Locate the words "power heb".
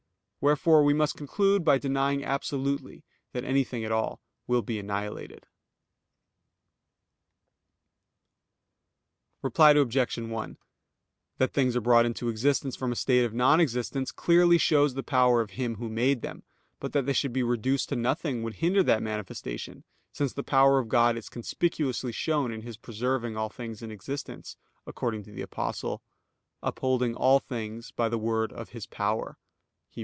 28.87-29.37